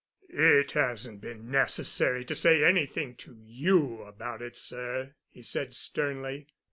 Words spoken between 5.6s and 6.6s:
sternly.